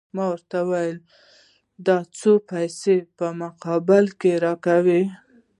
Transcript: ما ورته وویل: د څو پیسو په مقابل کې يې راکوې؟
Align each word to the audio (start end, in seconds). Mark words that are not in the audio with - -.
ما 0.15 0.23
ورته 0.33 0.57
وویل: 0.61 0.97
د 1.85 1.87
څو 2.17 2.31
پیسو 2.49 2.95
په 3.17 3.27
مقابل 3.41 4.05
کې 4.19 4.27
يې 4.35 4.41
راکوې؟ 4.45 5.01